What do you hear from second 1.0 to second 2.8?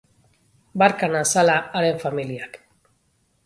nazala haren familiak.